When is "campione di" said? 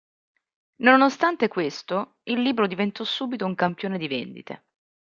3.53-4.07